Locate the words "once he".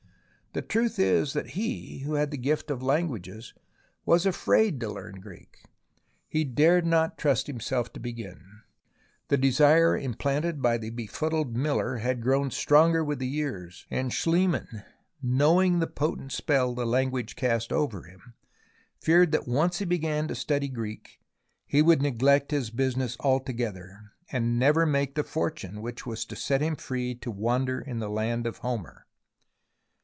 19.47-19.85